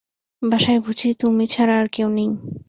[0.41, 2.29] বাসায় বুঝি তুমি ছাড়া আর কেউ নেই।